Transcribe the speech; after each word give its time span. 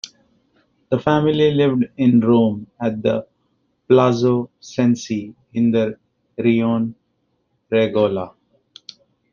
The 0.89 0.97
family 0.97 1.53
lived 1.53 1.85
in 1.95 2.21
Rome 2.21 2.65
at 2.79 3.03
the 3.03 3.27
Palazzo 3.87 4.49
Cenci 4.59 5.31
in 5.53 5.69
the 5.69 5.95
rione 6.39 6.95
Regola. 7.71 8.33